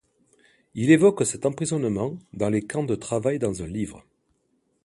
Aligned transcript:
Il 0.73 0.89
évoque 0.89 1.27
cet 1.27 1.45
emprisonnement 1.45 2.17
dans 2.33 2.49
les 2.49 2.65
camps 2.65 2.83
de 2.83 2.95
travail 2.95 3.37
dans 3.37 3.61
un 3.61 3.67
livre. 3.67 4.03